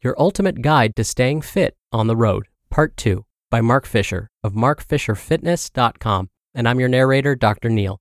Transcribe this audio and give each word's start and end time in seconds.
Your 0.00 0.14
Ultimate 0.16 0.62
Guide 0.62 0.94
to 0.94 1.02
Staying 1.02 1.42
Fit 1.42 1.76
on 1.90 2.06
the 2.06 2.14
Road, 2.14 2.46
Part 2.70 2.96
2 2.96 3.24
by 3.50 3.60
Mark 3.60 3.84
Fisher 3.84 4.30
of 4.44 4.52
markfisherfitness.com. 4.52 6.30
And 6.54 6.68
I'm 6.68 6.78
your 6.78 6.88
narrator, 6.88 7.34
Dr. 7.34 7.68
Neal. 7.68 7.98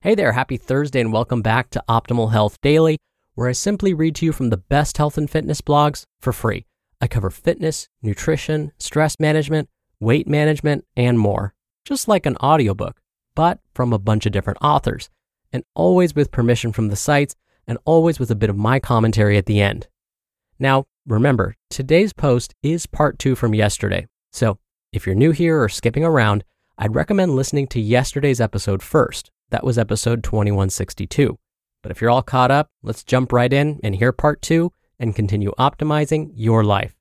Hey 0.00 0.16
there, 0.16 0.32
happy 0.32 0.56
Thursday, 0.56 1.00
and 1.00 1.12
welcome 1.12 1.40
back 1.40 1.70
to 1.70 1.84
Optimal 1.88 2.32
Health 2.32 2.60
Daily, 2.60 2.98
where 3.36 3.48
I 3.48 3.52
simply 3.52 3.94
read 3.94 4.16
to 4.16 4.26
you 4.26 4.32
from 4.32 4.50
the 4.50 4.56
best 4.56 4.98
health 4.98 5.16
and 5.16 5.30
fitness 5.30 5.60
blogs 5.60 6.06
for 6.18 6.32
free. 6.32 6.66
I 7.00 7.06
cover 7.06 7.30
fitness, 7.30 7.88
nutrition, 8.02 8.72
stress 8.78 9.20
management, 9.20 9.68
weight 10.00 10.26
management, 10.26 10.86
and 10.96 11.20
more, 11.20 11.54
just 11.84 12.08
like 12.08 12.26
an 12.26 12.36
audiobook, 12.38 13.00
but 13.36 13.60
from 13.74 13.92
a 13.92 13.98
bunch 14.00 14.26
of 14.26 14.32
different 14.32 14.58
authors, 14.60 15.08
and 15.52 15.62
always 15.76 16.16
with 16.16 16.32
permission 16.32 16.72
from 16.72 16.88
the 16.88 16.96
sites, 16.96 17.36
and 17.64 17.78
always 17.84 18.18
with 18.18 18.32
a 18.32 18.34
bit 18.34 18.50
of 18.50 18.56
my 18.56 18.80
commentary 18.80 19.38
at 19.38 19.46
the 19.46 19.60
end. 19.60 19.86
Now, 20.62 20.84
remember, 21.08 21.56
today's 21.70 22.12
post 22.12 22.54
is 22.62 22.86
part 22.86 23.18
two 23.18 23.34
from 23.34 23.52
yesterday. 23.52 24.06
So 24.30 24.60
if 24.92 25.06
you're 25.06 25.16
new 25.16 25.32
here 25.32 25.60
or 25.60 25.68
skipping 25.68 26.04
around, 26.04 26.44
I'd 26.78 26.94
recommend 26.94 27.34
listening 27.34 27.66
to 27.68 27.80
yesterday's 27.80 28.40
episode 28.40 28.80
first. 28.80 29.32
That 29.50 29.64
was 29.64 29.76
episode 29.76 30.22
2162. 30.22 31.36
But 31.82 31.90
if 31.90 32.00
you're 32.00 32.10
all 32.10 32.22
caught 32.22 32.52
up, 32.52 32.68
let's 32.80 33.02
jump 33.02 33.32
right 33.32 33.52
in 33.52 33.80
and 33.82 33.96
hear 33.96 34.12
part 34.12 34.40
two 34.40 34.72
and 35.00 35.16
continue 35.16 35.50
optimizing 35.58 36.30
your 36.36 36.62
life. 36.62 36.94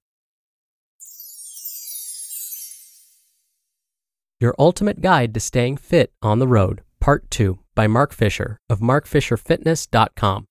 Your 4.40 4.56
Ultimate 4.58 5.02
Guide 5.02 5.36
to 5.36 5.40
Staying 5.40 5.78
Fit 5.78 6.12
on 6.24 6.40
the 6.40 6.48
Road, 6.48 6.82
Part 7.00 7.30
2 7.30 7.60
by 7.76 7.86
Mark 7.86 8.12
Fisher 8.12 8.58
of 8.72 8.80
markfisherfitness.com. 8.80 10.48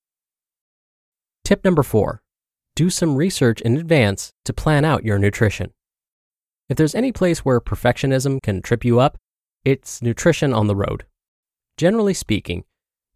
Tip 1.45 1.65
number 1.65 1.83
four 1.83 2.23
do 2.81 2.89
some 2.89 3.15
research 3.15 3.61
in 3.61 3.77
advance 3.77 4.33
to 4.43 4.55
plan 4.55 4.87
out 4.87 5.05
your 5.05 5.19
nutrition. 5.19 5.71
If 6.71 6.79
there's 6.79 6.95
any 6.95 7.13
place 7.13 7.41
where 7.41 7.61
perfectionism 7.61 8.41
can 8.43 8.63
trip 8.63 8.87
you 8.87 8.99
up, 8.99 9.19
it's 9.67 10.01
nutrition 10.01 10.55
on 10.55 10.67
the 10.67 10.75
road. 10.75 11.05
Generally 11.77 12.15
speaking, 12.15 12.65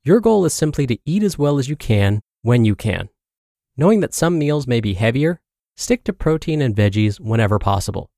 your 0.03 0.21
goal 0.21 0.45
is 0.45 0.53
simply 0.53 0.87
to 0.89 0.99
eat 1.07 1.23
as 1.23 1.39
well 1.39 1.57
as 1.57 1.67
you 1.67 1.77
can 1.77 2.21
when 2.43 2.67
you 2.67 2.77
can. 2.77 3.09
Knowing 3.75 4.01
that 4.01 4.13
some 4.13 4.39
meals 4.39 4.67
may 4.67 4.83
be 4.83 4.93
heavier, 4.93 5.41
stick 5.77 6.05
to 6.05 6.13
protein 6.13 6.61
and 6.61 6.77
veggies 6.77 7.19
whenever 7.19 7.59
possible. 7.59 8.11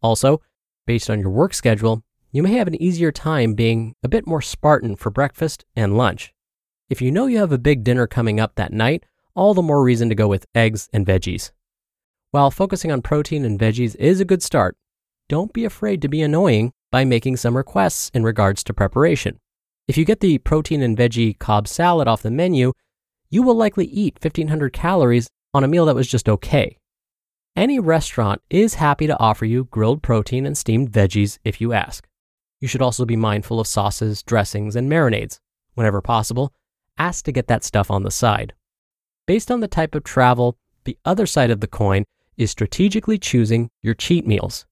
Also, 0.00 0.40
based 0.86 1.10
on 1.10 1.20
your 1.20 1.28
work 1.28 1.52
schedule, 1.52 2.02
you 2.32 2.42
may 2.42 2.54
have 2.54 2.66
an 2.66 2.80
easier 2.82 3.12
time 3.12 3.52
being 3.52 3.94
a 4.02 4.08
bit 4.08 4.26
more 4.26 4.40
Spartan 4.40 4.96
for 4.96 5.10
breakfast 5.10 5.66
and 5.76 5.98
lunch. 5.98 6.32
If 6.88 7.02
you 7.02 7.12
know 7.12 7.26
you 7.26 7.36
have 7.40 7.52
a 7.52 7.58
big 7.58 7.84
dinner 7.84 8.06
coming 8.06 8.40
up 8.40 8.54
that 8.54 8.72
night, 8.72 9.04
all 9.34 9.54
the 9.54 9.62
more 9.62 9.82
reason 9.82 10.08
to 10.08 10.14
go 10.14 10.28
with 10.28 10.46
eggs 10.54 10.88
and 10.92 11.06
veggies. 11.06 11.50
While 12.30 12.50
focusing 12.50 12.90
on 12.90 13.02
protein 13.02 13.44
and 13.44 13.58
veggies 13.58 13.96
is 13.96 14.20
a 14.20 14.24
good 14.24 14.42
start, 14.42 14.76
don't 15.28 15.52
be 15.52 15.64
afraid 15.64 16.02
to 16.02 16.08
be 16.08 16.20
annoying 16.20 16.72
by 16.90 17.04
making 17.04 17.36
some 17.36 17.56
requests 17.56 18.10
in 18.14 18.24
regards 18.24 18.62
to 18.64 18.74
preparation. 18.74 19.38
If 19.86 19.96
you 19.96 20.04
get 20.04 20.20
the 20.20 20.38
protein 20.38 20.82
and 20.82 20.96
veggie 20.96 21.38
Cobb 21.38 21.68
salad 21.68 22.08
off 22.08 22.22
the 22.22 22.30
menu, 22.30 22.72
you 23.30 23.42
will 23.42 23.54
likely 23.54 23.86
eat 23.86 24.18
1500 24.20 24.72
calories 24.72 25.28
on 25.52 25.64
a 25.64 25.68
meal 25.68 25.86
that 25.86 25.94
was 25.94 26.08
just 26.08 26.28
okay. 26.28 26.78
Any 27.56 27.78
restaurant 27.78 28.42
is 28.50 28.74
happy 28.74 29.06
to 29.06 29.18
offer 29.20 29.44
you 29.44 29.64
grilled 29.66 30.02
protein 30.02 30.44
and 30.44 30.58
steamed 30.58 30.90
veggies 30.90 31.38
if 31.44 31.60
you 31.60 31.72
ask. 31.72 32.06
You 32.60 32.68
should 32.68 32.82
also 32.82 33.04
be 33.04 33.16
mindful 33.16 33.60
of 33.60 33.66
sauces, 33.66 34.22
dressings, 34.22 34.74
and 34.74 34.90
marinades. 34.90 35.38
Whenever 35.74 36.00
possible, 36.00 36.52
ask 36.98 37.24
to 37.26 37.32
get 37.32 37.46
that 37.48 37.62
stuff 37.62 37.90
on 37.90 38.02
the 38.02 38.10
side. 38.10 38.54
Based 39.26 39.50
on 39.50 39.60
the 39.60 39.68
type 39.68 39.94
of 39.94 40.04
travel, 40.04 40.58
the 40.84 40.98
other 41.04 41.24
side 41.24 41.50
of 41.50 41.60
the 41.60 41.66
coin 41.66 42.04
is 42.36 42.50
strategically 42.50 43.18
choosing 43.18 43.70
your 43.80 43.94
cheat 43.94 44.26
meals. 44.26 44.66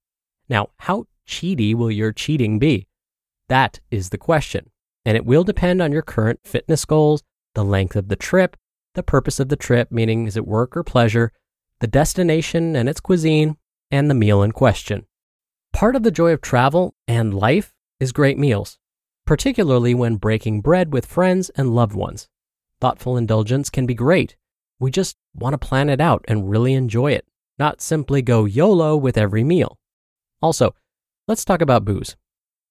Now, 0.49 0.69
how 0.79 1.07
cheaty 1.27 1.75
will 1.75 1.91
your 1.91 2.13
cheating 2.13 2.59
be? 2.59 2.87
That 3.49 3.81
is 3.91 4.11
the 4.11 4.19
question, 4.19 4.71
and 5.07 5.17
it 5.17 5.25
will 5.25 5.45
depend 5.45 5.81
on 5.81 5.93
your 5.93 6.03
current 6.03 6.41
fitness 6.45 6.85
goals, 6.85 7.23
the 7.55 7.65
length 7.65 7.97
of 7.97 8.09
the 8.09 8.17
trip, 8.17 8.57
the 8.95 9.03
purpose 9.03 9.41
of 9.41 9.49
the 9.49 9.57
trip, 9.57 9.91
meaning 9.91 10.27
is 10.27 10.37
it 10.37 10.47
work 10.47 10.77
or 10.77 10.83
pleasure, 10.83 11.33
the 11.81 11.87
destination 11.87 12.77
and 12.77 12.91
its 12.91 13.01
cuisine, 13.01 13.57
and 13.91 14.11
the 14.11 14.15
meal 14.15 14.43
in 14.43 14.53
question. 14.53 15.07
Part 15.73 15.97
of 15.97 16.03
the 16.03 16.11
joy 16.11 16.33
of 16.33 16.43
travel 16.43 16.95
and 17.09 17.33
life 17.33 17.73
is 18.01 18.13
great 18.13 18.39
meals, 18.39 18.79
particularly 19.25 19.95
when 19.95 20.17
breaking 20.17 20.61
bread 20.61 20.93
with 20.93 21.07
friends 21.07 21.51
and 21.51 21.75
loved 21.75 21.95
ones. 21.95 22.29
Thoughtful 22.81 23.17
indulgence 23.17 23.71
can 23.71 23.87
be 23.87 23.95
great. 23.95 24.37
We 24.83 24.91
just 24.91 25.17
want 25.33 25.53
to 25.55 25.59
plan 25.59 25.89
it 25.89 26.01
out 26.01 26.25
and 26.27 26.51
really 26.51 26.75
enjoy 26.75 27.13
it, 27.13 27.25
not 27.57 27.81
simply 27.81 28.21
go 28.21 28.47
YOLO 28.47 28.97
with 28.97 29.17
every 29.17 29.45
meal. 29.45 29.79
Also, 30.43 30.75
let's 31.29 31.45
talk 31.45 31.63
about 31.63 31.85
booze. 31.85 32.17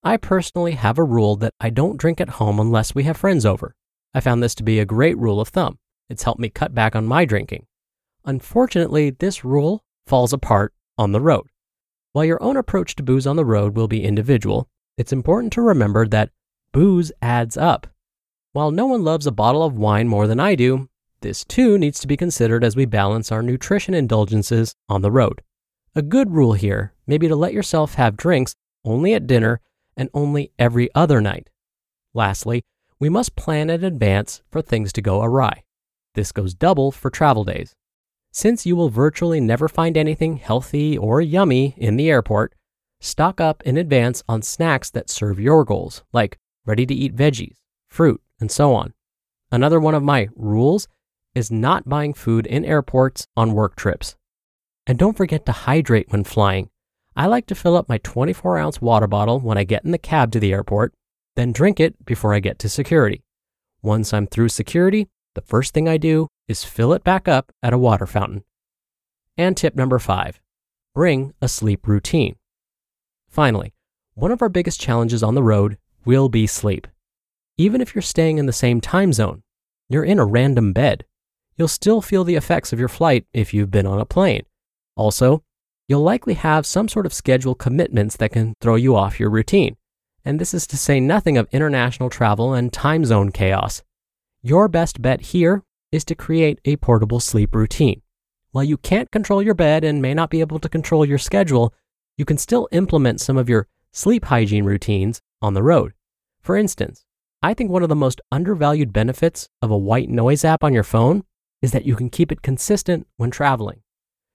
I 0.04 0.18
personally 0.18 0.74
have 0.74 0.98
a 0.98 1.06
rule 1.06 1.38
that 1.38 1.54
I 1.62 1.70
don't 1.70 1.96
drink 1.96 2.20
at 2.20 2.32
home 2.32 2.60
unless 2.60 2.94
we 2.94 3.06
have 3.06 3.16
friends 3.16 3.46
over. 3.46 3.76
I 4.14 4.20
found 4.20 4.44
this 4.44 4.54
to 4.56 4.64
be 4.64 4.78
a 4.78 4.86
great 4.86 5.18
rule 5.18 5.40
of 5.40 5.48
thumb. 5.48 5.80
It's 6.10 6.24
helped 6.24 6.42
me 6.42 6.50
cut 6.50 6.76
back 6.76 6.98
on 6.98 7.06
my 7.08 7.24
drinking. 7.24 7.66
Unfortunately, 8.26 9.12
this 9.12 9.46
rule 9.46 9.82
falls 10.06 10.34
apart 10.34 10.74
on 10.98 11.14
the 11.14 11.22
road. 11.22 11.48
While 12.12 12.26
your 12.26 12.44
own 12.44 12.58
approach 12.58 12.96
to 12.96 13.04
booze 13.04 13.26
on 13.26 13.38
the 13.38 13.46
road 13.46 13.78
will 13.78 13.88
be 13.88 14.04
individual, 14.04 14.68
it's 14.98 15.14
important 15.14 15.54
to 15.54 15.62
remember 15.62 16.06
that 16.10 16.32
booze 16.74 17.14
adds 17.22 17.56
up. 17.56 17.88
While 18.52 18.72
no 18.72 18.86
one 18.86 19.06
loves 19.06 19.28
a 19.28 19.32
bottle 19.32 19.64
of 19.64 19.78
wine 19.78 20.10
more 20.10 20.28
than 20.28 20.42
I 20.42 20.56
do, 20.56 20.90
this 21.22 21.46
too 21.46 21.78
needs 21.78 22.00
to 22.00 22.08
be 22.08 22.18
considered 22.18 22.64
as 22.64 22.76
we 22.76 22.86
balance 22.86 23.32
our 23.32 23.42
nutrition 23.42 23.94
indulgences 23.94 24.74
on 24.90 25.02
the 25.02 25.12
road. 25.12 25.42
A 25.96 26.02
good 26.02 26.32
rule 26.32 26.54
here 26.54 26.94
may 27.06 27.18
be 27.18 27.28
to 27.28 27.36
let 27.36 27.54
yourself 27.54 27.96
have 27.96 28.18
drinks 28.18 28.56
only 28.84 29.14
at 29.14 29.28
dinner 29.28 29.60
and 29.96 30.10
only 30.14 30.52
every 30.58 30.90
other 30.96 31.22
night. 31.22 31.50
Lastly, 32.14 32.64
we 33.00 33.10
must 33.10 33.36
plan 33.36 33.70
in 33.70 33.84
advance 33.84 34.42
for 34.50 34.62
things 34.62 34.94
to 34.94 35.02
go 35.02 35.22
awry. 35.22 35.64
This 36.14 36.32
goes 36.32 36.54
double 36.54 36.92
for 36.92 37.10
travel 37.10 37.44
days. 37.44 37.76
Since 38.32 38.66
you 38.66 38.76
will 38.76 38.90
virtually 38.90 39.40
never 39.40 39.68
find 39.68 39.98
anything 39.98 40.38
healthy 40.38 40.98
or 40.98 41.22
yummy 41.22 41.76
in 41.78 41.98
the 41.98 42.10
airport, 42.10 42.56
stock 43.02 43.42
up 43.42 43.62
in 43.64 43.78
advance 43.78 44.24
on 44.30 44.42
snacks 44.42 44.90
that 44.92 45.10
serve 45.10 45.40
your 45.40 45.66
goals, 45.66 46.04
like 46.14 46.38
ready 46.66 46.86
to 46.86 46.94
eat 46.94 47.16
veggies, 47.16 47.58
fruit, 47.88 48.22
and 48.40 48.52
so 48.52 48.74
on. 48.74 48.94
Another 49.52 49.80
one 49.80 49.96
of 49.96 50.04
my 50.04 50.30
rules 50.36 50.88
is 51.34 51.52
not 51.52 51.88
buying 51.88 52.14
food 52.14 52.46
in 52.46 52.66
airports 52.66 53.28
on 53.38 53.54
work 53.54 53.76
trips. 53.76 54.16
And 54.86 54.98
don't 54.98 55.18
forget 55.18 55.46
to 55.46 55.52
hydrate 55.52 56.12
when 56.12 56.24
flying. 56.24 56.70
I 57.16 57.28
like 57.28 57.46
to 57.48 57.56
fill 57.56 57.76
up 57.76 57.90
my 57.90 57.98
24 58.00 58.58
ounce 58.58 58.82
water 58.82 59.08
bottle 59.08 59.40
when 59.40 59.58
I 59.58 59.64
get 59.64 59.84
in 59.86 59.92
the 59.92 59.98
cab 59.98 60.32
to 60.32 60.40
the 60.40 60.54
airport, 60.54 60.94
then 61.36 61.52
drink 61.52 61.80
it 61.80 62.06
before 62.06 62.34
I 62.34 62.40
get 62.40 62.60
to 62.60 62.70
security. 62.70 63.24
Once 63.82 64.14
I'm 64.14 64.28
through 64.28 64.50
security, 64.50 65.08
the 65.36 65.42
first 65.42 65.74
thing 65.74 65.88
I 65.88 65.98
do 65.98 66.28
is 66.48 66.64
fill 66.64 66.94
it 66.94 67.04
back 67.04 67.28
up 67.28 67.52
at 67.64 67.74
a 67.74 67.78
water 67.78 68.06
fountain. 68.06 68.44
And 69.38 69.56
tip 69.56 69.76
number 69.76 70.00
five 70.00 70.40
bring 70.94 71.34
a 71.42 71.48
sleep 71.48 71.88
routine. 71.88 72.36
Finally, 73.30 73.74
one 74.14 74.32
of 74.32 74.42
our 74.42 74.50
biggest 74.50 74.82
challenges 74.82 75.24
on 75.24 75.36
the 75.36 75.44
road 75.44 75.78
will 76.04 76.28
be 76.28 76.46
sleep. 76.46 76.86
Even 77.58 77.80
if 77.80 77.96
you're 77.96 78.02
staying 78.02 78.38
in 78.38 78.46
the 78.46 78.54
same 78.54 78.82
time 78.82 79.14
zone, 79.14 79.42
you're 79.88 80.04
in 80.04 80.20
a 80.20 80.26
random 80.26 80.74
bed. 80.74 81.06
You'll 81.58 81.68
still 81.68 82.02
feel 82.02 82.24
the 82.24 82.36
effects 82.36 82.74
of 82.74 82.80
your 82.80 82.88
flight 82.88 83.26
if 83.34 83.54
you've 83.54 83.72
been 83.72 83.88
on 83.88 84.00
a 84.00 84.06
plane. 84.06 84.44
Also, 84.96 85.44
you'll 85.88 86.02
likely 86.02 86.34
have 86.36 86.66
some 86.66 86.88
sort 86.88 87.06
of 87.06 87.14
schedule 87.14 87.56
commitments 87.56 88.18
that 88.18 88.32
can 88.32 88.56
throw 88.62 88.76
you 88.76 88.96
off 88.96 89.20
your 89.20 89.30
routine. 89.30 89.76
And 90.24 90.40
this 90.40 90.54
is 90.54 90.68
to 90.68 90.78
say 90.78 91.00
nothing 91.00 91.38
of 91.38 91.48
international 91.52 92.10
travel 92.10 92.54
and 92.54 92.72
time 92.72 93.06
zone 93.06 93.32
chaos. 93.32 93.84
Your 94.42 94.68
best 94.68 95.02
bet 95.02 95.22
here 95.22 95.64
is 95.92 96.06
to 96.06 96.16
create 96.16 96.60
a 96.66 96.78
portable 96.78 97.20
sleep 97.20 97.54
routine. 97.54 98.02
While 98.52 98.64
you 98.64 98.78
can't 98.78 99.12
control 99.12 99.42
your 99.42 99.54
bed 99.54 99.84
and 99.84 100.02
may 100.02 100.14
not 100.14 100.30
be 100.30 100.42
able 100.42 100.60
to 100.60 100.70
control 100.70 101.06
your 101.06 101.18
schedule, 101.18 101.74
you 102.18 102.26
can 102.26 102.38
still 102.38 102.68
implement 102.72 103.22
some 103.22 103.38
of 103.38 103.50
your 103.50 103.68
sleep 103.92 104.26
hygiene 104.26 104.66
routines 104.66 105.22
on 105.42 105.54
the 105.54 105.64
road. 105.64 105.94
For 106.42 106.56
instance, 106.56 107.06
I 107.42 107.54
think 107.54 107.72
one 107.72 107.84
of 107.84 107.90
the 107.90 107.96
most 107.96 108.22
undervalued 108.32 108.94
benefits 108.94 109.50
of 109.62 109.72
a 109.72 109.78
white 109.78 110.10
noise 110.10 110.46
app 110.46 110.64
on 110.64 110.74
your 110.74 110.84
phone 110.84 111.24
is 111.62 111.72
that 111.72 111.86
you 111.86 111.96
can 111.96 112.10
keep 112.10 112.32
it 112.32 112.42
consistent 112.42 113.08
when 113.18 113.32
traveling. 113.32 113.82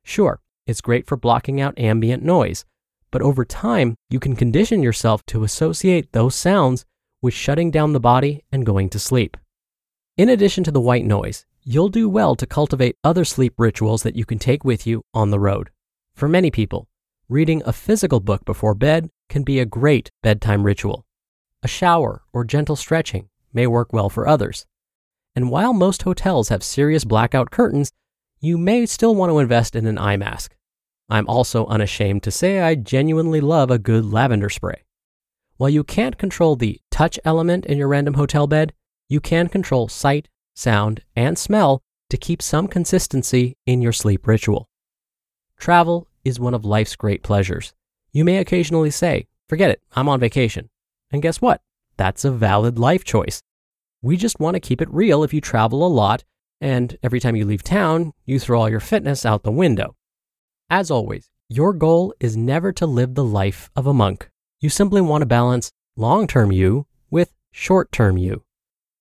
Sure, 0.04 0.40
it's 0.66 0.80
great 0.80 1.06
for 1.06 1.16
blocking 1.16 1.60
out 1.60 1.78
ambient 1.78 2.22
noise, 2.22 2.64
but 3.10 3.22
over 3.22 3.44
time, 3.44 3.94
you 4.10 4.20
can 4.20 4.36
condition 4.36 4.82
yourself 4.82 5.24
to 5.26 5.44
associate 5.44 6.12
those 6.12 6.34
sounds 6.34 6.84
with 7.22 7.34
shutting 7.34 7.70
down 7.70 7.92
the 7.92 8.00
body 8.00 8.44
and 8.52 8.66
going 8.66 8.88
to 8.90 8.98
sleep. 8.98 9.36
In 10.16 10.28
addition 10.28 10.64
to 10.64 10.70
the 10.70 10.80
white 10.80 11.04
noise, 11.04 11.46
you'll 11.62 11.88
do 11.88 12.08
well 12.08 12.36
to 12.36 12.46
cultivate 12.46 12.96
other 13.02 13.24
sleep 13.24 13.54
rituals 13.58 14.02
that 14.02 14.16
you 14.16 14.24
can 14.24 14.38
take 14.38 14.64
with 14.64 14.86
you 14.86 15.02
on 15.12 15.30
the 15.30 15.40
road. 15.40 15.70
For 16.14 16.28
many 16.28 16.50
people, 16.50 16.88
reading 17.28 17.62
a 17.66 17.72
physical 17.72 18.20
book 18.20 18.44
before 18.44 18.74
bed 18.74 19.10
can 19.28 19.42
be 19.42 19.58
a 19.58 19.66
great 19.66 20.10
bedtime 20.22 20.62
ritual. 20.62 21.04
A 21.62 21.68
shower 21.68 22.22
or 22.32 22.44
gentle 22.44 22.76
stretching 22.76 23.28
may 23.52 23.66
work 23.66 23.92
well 23.92 24.08
for 24.08 24.28
others. 24.28 24.66
And 25.36 25.50
while 25.50 25.74
most 25.74 26.02
hotels 26.02 26.48
have 26.48 26.64
serious 26.64 27.04
blackout 27.04 27.50
curtains, 27.50 27.92
you 28.40 28.56
may 28.56 28.86
still 28.86 29.14
want 29.14 29.30
to 29.30 29.38
invest 29.38 29.76
in 29.76 29.86
an 29.86 29.98
eye 29.98 30.16
mask. 30.16 30.56
I'm 31.10 31.28
also 31.28 31.66
unashamed 31.66 32.22
to 32.22 32.30
say 32.30 32.60
I 32.60 32.74
genuinely 32.74 33.42
love 33.42 33.70
a 33.70 33.78
good 33.78 34.06
lavender 34.06 34.48
spray. 34.48 34.82
While 35.58 35.70
you 35.70 35.84
can't 35.84 36.18
control 36.18 36.56
the 36.56 36.80
touch 36.90 37.20
element 37.24 37.66
in 37.66 37.76
your 37.76 37.88
random 37.88 38.14
hotel 38.14 38.46
bed, 38.46 38.72
you 39.08 39.20
can 39.20 39.48
control 39.48 39.88
sight, 39.88 40.28
sound, 40.54 41.02
and 41.14 41.38
smell 41.38 41.82
to 42.08 42.16
keep 42.16 42.40
some 42.40 42.66
consistency 42.66 43.56
in 43.66 43.82
your 43.82 43.92
sleep 43.92 44.26
ritual. 44.26 44.68
Travel 45.58 46.08
is 46.24 46.40
one 46.40 46.54
of 46.54 46.64
life's 46.64 46.96
great 46.96 47.22
pleasures. 47.22 47.74
You 48.10 48.24
may 48.24 48.38
occasionally 48.38 48.90
say, 48.90 49.26
forget 49.48 49.70
it, 49.70 49.82
I'm 49.94 50.08
on 50.08 50.18
vacation. 50.18 50.70
And 51.10 51.22
guess 51.22 51.40
what? 51.40 51.60
That's 51.96 52.24
a 52.24 52.30
valid 52.30 52.78
life 52.78 53.04
choice. 53.04 53.42
We 54.06 54.16
just 54.16 54.38
want 54.38 54.54
to 54.54 54.60
keep 54.60 54.80
it 54.80 54.94
real 54.94 55.24
if 55.24 55.34
you 55.34 55.40
travel 55.40 55.84
a 55.84 55.88
lot 55.88 56.22
and 56.60 56.96
every 57.02 57.18
time 57.18 57.34
you 57.34 57.44
leave 57.44 57.64
town, 57.64 58.12
you 58.24 58.38
throw 58.38 58.60
all 58.60 58.68
your 58.68 58.78
fitness 58.78 59.26
out 59.26 59.42
the 59.42 59.50
window. 59.50 59.96
As 60.70 60.92
always, 60.92 61.28
your 61.48 61.72
goal 61.72 62.14
is 62.20 62.36
never 62.36 62.70
to 62.74 62.86
live 62.86 63.16
the 63.16 63.24
life 63.24 63.68
of 63.74 63.84
a 63.84 63.92
monk. 63.92 64.30
You 64.60 64.70
simply 64.70 65.00
want 65.00 65.22
to 65.22 65.26
balance 65.26 65.72
long 65.96 66.28
term 66.28 66.52
you 66.52 66.86
with 67.10 67.32
short 67.50 67.90
term 67.90 68.16
you. 68.16 68.44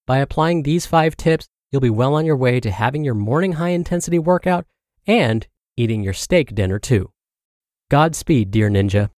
By 0.08 0.18
applying 0.18 0.64
these 0.64 0.88
five 0.88 1.16
tips, 1.16 1.50
you'll 1.72 1.82
be 1.82 1.92
well 1.92 2.16
on 2.16 2.26
your 2.26 2.36
way 2.36 2.60
to 2.60 2.72
having 2.72 3.04
your 3.04 3.14
morning 3.14 3.54
high 3.54 3.78
intensity 3.78 4.18
workout 4.18 4.66
and 5.06 5.46
eating 5.78 6.02
your 6.02 6.14
steak 6.14 6.56
dinner 6.56 6.80
too. 6.80 7.12
Godspeed, 7.92 8.50
dear 8.50 8.72
ninja. 8.72 9.12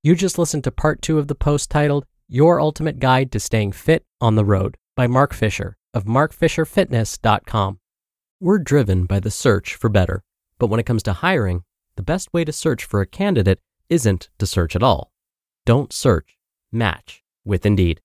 You 0.00 0.14
just 0.14 0.38
listened 0.38 0.62
to 0.62 0.70
part 0.70 1.02
two 1.02 1.18
of 1.18 1.26
the 1.26 1.34
post 1.34 1.70
titled 1.70 2.06
Your 2.28 2.60
Ultimate 2.60 3.00
Guide 3.00 3.32
to 3.32 3.40
Staying 3.40 3.72
Fit 3.72 4.04
on 4.20 4.36
the 4.36 4.44
Road 4.44 4.76
by 4.94 5.08
Mark 5.08 5.34
Fisher 5.34 5.76
of 5.92 6.04
markfisherfitness.com. 6.04 7.80
We're 8.38 8.58
driven 8.60 9.06
by 9.06 9.18
the 9.18 9.32
search 9.32 9.74
for 9.74 9.88
better, 9.88 10.22
but 10.56 10.68
when 10.68 10.78
it 10.78 10.86
comes 10.86 11.02
to 11.02 11.14
hiring, 11.14 11.64
the 11.96 12.04
best 12.04 12.32
way 12.32 12.44
to 12.44 12.52
search 12.52 12.84
for 12.84 13.00
a 13.00 13.06
candidate 13.08 13.58
isn't 13.88 14.28
to 14.38 14.46
search 14.46 14.76
at 14.76 14.84
all. 14.84 15.10
Don't 15.66 15.92
search, 15.92 16.38
match 16.70 17.24
with 17.44 17.66
Indeed. 17.66 18.00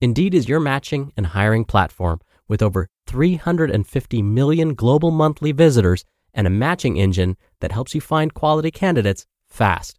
Indeed 0.00 0.32
is 0.32 0.48
your 0.48 0.60
matching 0.60 1.12
and 1.18 1.26
hiring 1.26 1.66
platform 1.66 2.20
with 2.48 2.62
over 2.62 2.88
350 3.08 4.22
million 4.22 4.72
global 4.72 5.10
monthly 5.10 5.52
visitors 5.52 6.06
and 6.32 6.46
a 6.46 6.50
matching 6.50 6.96
engine 6.96 7.36
that 7.60 7.72
helps 7.72 7.94
you 7.94 8.00
find 8.00 8.32
quality 8.32 8.70
candidates 8.70 9.26
fast. 9.50 9.98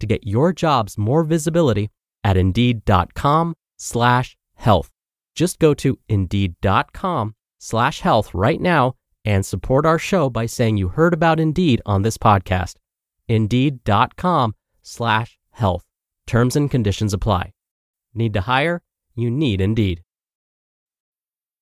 to 0.00 0.06
get 0.06 0.26
your 0.26 0.52
jobs 0.52 0.98
more 0.98 1.24
visibility 1.24 1.90
at 2.24 2.36
indeed.com 2.36 3.54
slash 3.76 4.36
health. 4.54 4.90
Just 5.34 5.58
go 5.58 5.74
to 5.74 5.98
indeed.com 6.08 7.34
slash 7.58 8.00
health 8.00 8.34
right 8.34 8.60
now 8.60 8.94
and 9.24 9.44
support 9.44 9.86
our 9.86 9.98
show 9.98 10.30
by 10.30 10.46
saying 10.46 10.76
you 10.76 10.88
heard 10.88 11.14
about 11.14 11.40
Indeed 11.40 11.82
on 11.86 12.02
this 12.02 12.18
podcast. 12.18 12.76
Indeed.com 13.28 14.54
slash 14.82 15.38
health. 15.50 15.84
Terms 16.26 16.56
and 16.56 16.70
conditions 16.70 17.12
apply. 17.12 17.52
Need 18.14 18.34
to 18.34 18.40
hire? 18.42 18.82
You 19.14 19.30
need 19.30 19.60
Indeed. 19.60 20.02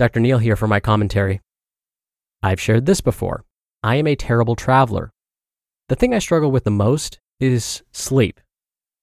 Dr. 0.00 0.18
Neal 0.18 0.38
here 0.38 0.56
for 0.56 0.66
my 0.66 0.80
commentary. 0.80 1.42
I've 2.42 2.58
shared 2.58 2.86
this 2.86 3.02
before. 3.02 3.44
I 3.82 3.96
am 3.96 4.06
a 4.06 4.16
terrible 4.16 4.56
traveler. 4.56 5.12
The 5.90 5.94
thing 5.94 6.14
I 6.14 6.20
struggle 6.20 6.50
with 6.50 6.64
the 6.64 6.70
most 6.70 7.20
is 7.38 7.82
sleep. 7.92 8.40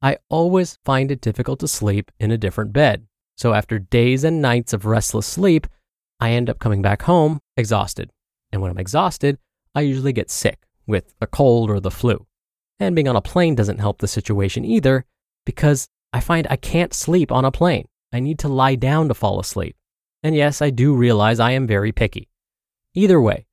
I 0.02 0.18
always 0.28 0.80
find 0.84 1.12
it 1.12 1.22
difficult 1.22 1.60
to 1.60 1.68
sleep 1.68 2.12
in 2.20 2.32
a 2.32 2.38
different 2.40 2.74
bed. 2.74 3.06
So 3.36 3.54
after 3.54 3.78
days 3.78 4.24
and 4.24 4.42
nights 4.42 4.74
of 4.74 4.88
restless 4.88 5.28
sleep, 5.28 5.68
I 6.20 6.32
end 6.32 6.50
up 6.50 6.58
coming 6.58 6.82
back 6.82 7.04
home 7.04 7.42
exhausted. 7.56 8.10
And 8.52 8.64
when 8.64 8.72
I'm 8.72 8.80
exhausted, 8.80 9.38
I 9.76 9.82
usually 9.82 10.14
get 10.14 10.32
sick 10.32 10.64
with 10.88 11.14
a 11.22 11.28
cold 11.28 11.70
or 11.70 11.80
the 11.80 11.92
flu. 11.92 12.26
And 12.80 12.96
being 12.96 13.08
on 13.08 13.16
a 13.16 13.22
plane 13.22 13.54
doesn't 13.54 13.80
help 13.80 14.00
the 14.00 14.08
situation 14.08 14.66
either 14.66 15.06
because 15.46 15.90
I 16.12 16.22
find 16.22 16.48
I 16.50 16.56
can't 16.56 16.92
sleep 16.92 17.32
on 17.32 17.46
a 17.46 17.52
plane. 17.52 17.88
I 18.12 18.20
need 18.20 18.40
to 18.40 18.48
lie 18.48 18.74
down 18.74 19.10
to 19.10 19.14
fall 19.14 19.40
asleep. 19.40 19.76
And 20.28 20.36
yes, 20.36 20.62
I 20.62 20.72
do 20.72 20.94
realize 20.94 21.40
I 21.40 21.52
am 21.52 21.66
very 21.66 21.94
picky. 21.94 22.28
Either 22.94 23.22
way, 23.22 23.46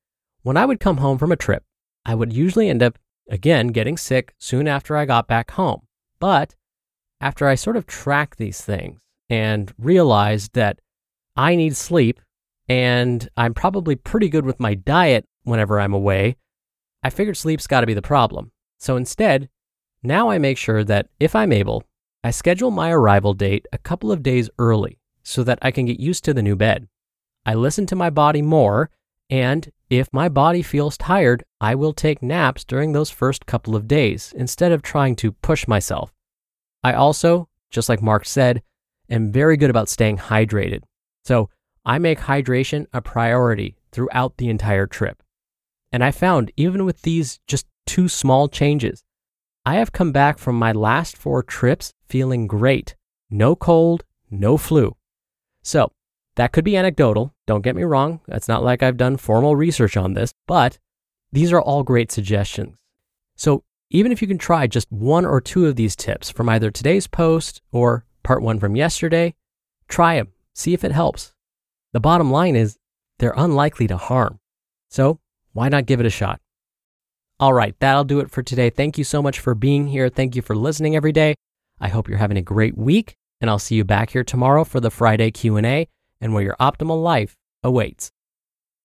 when 0.42 0.56
I 0.56 0.64
would 0.64 0.80
come 0.80 0.96
home 0.96 1.18
from 1.18 1.30
a 1.30 1.36
trip, 1.36 1.62
I 2.04 2.16
would 2.16 2.32
usually 2.32 2.68
end 2.68 2.82
up 2.82 2.98
again 3.30 3.68
getting 3.68 3.96
sick 3.96 4.34
soon 4.40 4.66
after 4.66 4.96
I 4.96 5.04
got 5.04 5.28
back 5.28 5.52
home. 5.52 5.82
But 6.18 6.56
after 7.20 7.46
I 7.46 7.54
sort 7.54 7.76
of 7.76 7.86
tracked 7.86 8.38
these 8.38 8.60
things 8.60 8.98
and 9.30 9.72
realized 9.78 10.54
that 10.54 10.80
I 11.36 11.54
need 11.54 11.76
sleep 11.76 12.18
and 12.68 13.28
I'm 13.36 13.54
probably 13.54 13.94
pretty 13.94 14.28
good 14.28 14.44
with 14.44 14.58
my 14.58 14.74
diet 14.74 15.26
whenever 15.44 15.78
I'm 15.78 15.94
away, 15.94 16.34
I 17.04 17.10
figured 17.10 17.36
sleep's 17.36 17.68
got 17.68 17.82
to 17.82 17.86
be 17.86 17.94
the 17.94 18.02
problem. 18.02 18.50
So 18.80 18.96
instead, 18.96 19.48
now 20.02 20.28
I 20.28 20.38
make 20.38 20.58
sure 20.58 20.82
that 20.82 21.06
if 21.20 21.36
I'm 21.36 21.52
able, 21.52 21.84
I 22.24 22.32
schedule 22.32 22.72
my 22.72 22.90
arrival 22.90 23.32
date 23.32 23.64
a 23.72 23.78
couple 23.78 24.10
of 24.10 24.24
days 24.24 24.50
early 24.58 24.98
so 25.24 25.42
that 25.42 25.58
I 25.60 25.72
can 25.72 25.86
get 25.86 25.98
used 25.98 26.24
to 26.24 26.34
the 26.34 26.42
new 26.42 26.54
bed. 26.54 26.86
I 27.44 27.54
listen 27.54 27.86
to 27.86 27.96
my 27.96 28.10
body 28.10 28.42
more, 28.42 28.90
and 29.28 29.70
if 29.90 30.08
my 30.12 30.28
body 30.28 30.62
feels 30.62 30.96
tired, 30.96 31.44
I 31.60 31.74
will 31.74 31.92
take 31.92 32.22
naps 32.22 32.64
during 32.64 32.92
those 32.92 33.10
first 33.10 33.46
couple 33.46 33.74
of 33.74 33.88
days 33.88 34.32
instead 34.36 34.70
of 34.70 34.82
trying 34.82 35.16
to 35.16 35.32
push 35.32 35.66
myself. 35.66 36.12
I 36.82 36.92
also, 36.92 37.48
just 37.70 37.88
like 37.88 38.02
Mark 38.02 38.26
said, 38.26 38.62
am 39.10 39.32
very 39.32 39.56
good 39.56 39.70
about 39.70 39.88
staying 39.88 40.18
hydrated. 40.18 40.82
So 41.24 41.48
I 41.84 41.98
make 41.98 42.20
hydration 42.20 42.86
a 42.92 43.00
priority 43.00 43.76
throughout 43.92 44.36
the 44.36 44.48
entire 44.48 44.86
trip. 44.86 45.22
And 45.92 46.02
I 46.02 46.10
found 46.10 46.50
even 46.56 46.84
with 46.84 47.02
these 47.02 47.40
just 47.46 47.66
two 47.86 48.08
small 48.08 48.48
changes, 48.48 49.04
I 49.64 49.76
have 49.76 49.92
come 49.92 50.12
back 50.12 50.38
from 50.38 50.58
my 50.58 50.72
last 50.72 51.16
four 51.16 51.42
trips 51.42 51.92
feeling 52.06 52.46
great. 52.46 52.96
No 53.30 53.56
cold, 53.56 54.04
no 54.30 54.56
flu. 54.56 54.96
So 55.64 55.90
that 56.36 56.52
could 56.52 56.64
be 56.64 56.76
anecdotal. 56.76 57.34
Don't 57.46 57.62
get 57.62 57.74
me 57.74 57.82
wrong. 57.82 58.20
It's 58.28 58.48
not 58.48 58.62
like 58.62 58.82
I've 58.82 58.96
done 58.96 59.16
formal 59.16 59.56
research 59.56 59.96
on 59.96 60.14
this, 60.14 60.32
but 60.46 60.78
these 61.32 61.52
are 61.52 61.60
all 61.60 61.82
great 61.82 62.12
suggestions. 62.12 62.76
So 63.34 63.64
even 63.90 64.12
if 64.12 64.22
you 64.22 64.28
can 64.28 64.38
try 64.38 64.66
just 64.66 64.90
one 64.92 65.24
or 65.24 65.40
two 65.40 65.66
of 65.66 65.76
these 65.76 65.96
tips 65.96 66.30
from 66.30 66.48
either 66.48 66.70
today's 66.70 67.06
post 67.06 67.62
or 67.72 68.04
part 68.22 68.42
one 68.42 68.60
from 68.60 68.76
yesterday, 68.76 69.34
try 69.88 70.16
them, 70.16 70.28
see 70.54 70.74
if 70.74 70.84
it 70.84 70.92
helps. 70.92 71.32
The 71.92 72.00
bottom 72.00 72.30
line 72.30 72.56
is 72.56 72.78
they're 73.18 73.34
unlikely 73.36 73.86
to 73.88 73.96
harm. 73.96 74.40
So 74.90 75.20
why 75.52 75.68
not 75.68 75.86
give 75.86 76.00
it 76.00 76.06
a 76.06 76.10
shot? 76.10 76.40
All 77.40 77.52
right, 77.52 77.74
that'll 77.80 78.04
do 78.04 78.20
it 78.20 78.30
for 78.30 78.42
today. 78.42 78.70
Thank 78.70 78.98
you 78.98 79.04
so 79.04 79.22
much 79.22 79.40
for 79.40 79.54
being 79.54 79.88
here. 79.88 80.08
Thank 80.08 80.36
you 80.36 80.42
for 80.42 80.54
listening 80.54 80.94
every 80.94 81.12
day. 81.12 81.34
I 81.80 81.88
hope 81.88 82.08
you're 82.08 82.18
having 82.18 82.36
a 82.36 82.42
great 82.42 82.76
week, 82.76 83.16
and 83.40 83.50
I'll 83.50 83.58
see 83.58 83.74
you 83.74 83.84
back 83.84 84.10
here 84.10 84.24
tomorrow 84.24 84.64
for 84.64 84.80
the 84.80 84.90
Friday 84.90 85.30
Q&A 85.30 85.88
and 86.20 86.34
where 86.34 86.42
your 86.42 86.56
optimal 86.60 87.02
life 87.02 87.36
awaits. 87.62 88.10